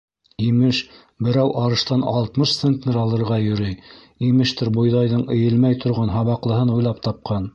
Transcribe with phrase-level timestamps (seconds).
[0.43, 0.77] Имеш,
[1.27, 3.77] берәү арыштан алтмыш центнер алырға йөрөй,
[4.31, 7.49] имештер, бойҙайҙың эйелмәй торған һабаҡлыһын уйлап тапҡан!